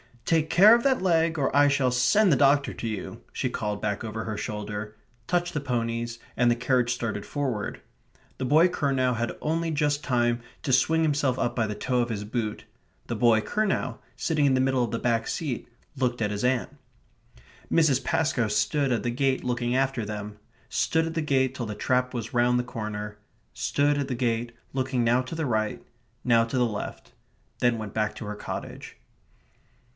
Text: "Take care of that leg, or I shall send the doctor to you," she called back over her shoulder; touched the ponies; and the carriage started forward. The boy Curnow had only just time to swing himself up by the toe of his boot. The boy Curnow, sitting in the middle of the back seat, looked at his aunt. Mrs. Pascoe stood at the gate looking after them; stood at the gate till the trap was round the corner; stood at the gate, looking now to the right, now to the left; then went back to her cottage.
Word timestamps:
"Take 0.25 0.49
care 0.49 0.73
of 0.73 0.81
that 0.83 1.01
leg, 1.01 1.37
or 1.37 1.55
I 1.55 1.67
shall 1.67 1.91
send 1.91 2.31
the 2.31 2.37
doctor 2.37 2.73
to 2.73 2.87
you," 2.87 3.21
she 3.33 3.49
called 3.49 3.81
back 3.81 4.01
over 4.03 4.23
her 4.23 4.37
shoulder; 4.37 4.95
touched 5.27 5.53
the 5.53 5.59
ponies; 5.59 6.17
and 6.37 6.49
the 6.49 6.55
carriage 6.55 6.91
started 6.91 7.23
forward. 7.25 7.81
The 8.39 8.45
boy 8.45 8.69
Curnow 8.69 9.13
had 9.15 9.37
only 9.41 9.69
just 9.71 10.03
time 10.05 10.39
to 10.63 10.71
swing 10.73 11.03
himself 11.03 11.37
up 11.37 11.55
by 11.55 11.67
the 11.67 11.75
toe 11.75 11.99
of 11.99 12.09
his 12.09 12.23
boot. 12.23 12.63
The 13.07 13.15
boy 13.15 13.41
Curnow, 13.41 13.99
sitting 14.15 14.45
in 14.45 14.53
the 14.53 14.61
middle 14.61 14.83
of 14.83 14.91
the 14.91 14.97
back 14.99 15.27
seat, 15.27 15.67
looked 15.97 16.21
at 16.21 16.31
his 16.31 16.45
aunt. 16.45 16.69
Mrs. 17.69 18.03
Pascoe 18.03 18.47
stood 18.47 18.91
at 18.91 19.03
the 19.03 19.11
gate 19.11 19.43
looking 19.43 19.75
after 19.75 20.05
them; 20.05 20.37
stood 20.69 21.05
at 21.05 21.13
the 21.13 21.21
gate 21.21 21.53
till 21.53 21.65
the 21.67 21.75
trap 21.75 22.13
was 22.13 22.33
round 22.33 22.57
the 22.57 22.63
corner; 22.63 23.19
stood 23.53 23.97
at 23.99 24.07
the 24.07 24.15
gate, 24.15 24.53
looking 24.73 25.03
now 25.03 25.21
to 25.21 25.35
the 25.35 25.45
right, 25.45 25.83
now 26.23 26.43
to 26.43 26.57
the 26.57 26.65
left; 26.65 27.11
then 27.59 27.77
went 27.77 27.93
back 27.93 28.15
to 28.15 28.25
her 28.25 28.35
cottage. 28.35 28.95